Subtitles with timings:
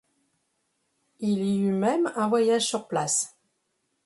[1.19, 3.37] Il y eut même un voyage sur place.